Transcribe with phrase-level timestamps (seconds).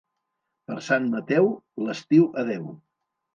[0.71, 1.51] Per Sant Mateu,
[1.89, 2.67] l'estiu adeu.